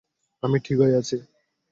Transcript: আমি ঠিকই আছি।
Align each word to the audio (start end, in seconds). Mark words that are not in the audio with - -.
আমি 0.43 0.57
ঠিকই 0.59 0.93
আছি। 0.95 1.17